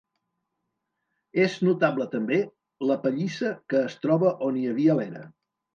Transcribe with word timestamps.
És 1.43 1.57
notable 1.67 2.09
també 2.15 2.41
la 2.93 2.99
pallissa 3.05 3.55
que 3.71 3.87
es 3.91 4.03
troba 4.09 4.37
on 4.51 4.61
hi 4.65 4.69
havia 4.75 4.99
l'era. 5.03 5.29